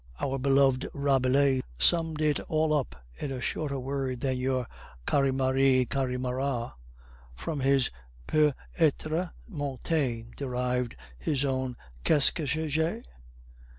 [0.19, 4.65] "Our beloved Rabelais summed it all up in a shorter word than your
[5.05, 6.73] 'Carymary, Carymara';
[7.35, 7.91] from his
[8.25, 13.03] Peut etre Montaigne derived his own Que sais je?